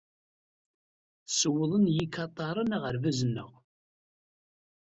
Sewḍen 1.37 1.85
yikataren 1.95 2.75
aɣerbaz-nneɣ. 2.77 3.51